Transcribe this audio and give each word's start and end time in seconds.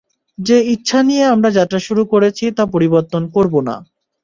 যে 0.39 0.57
ইচ্ছা 0.73 0.99
নিয়ে 1.03 1.23
আমরা 1.25 1.49
যাত্রা 1.49 1.79
করেছি 2.05 2.45
তা 2.51 2.63
পরিবর্তন 2.65 3.23
করব 3.35 3.53
না। 3.61 3.75